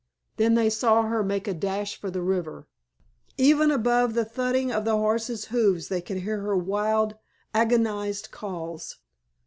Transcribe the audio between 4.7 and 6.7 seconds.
of the horses' hoofs they could hear her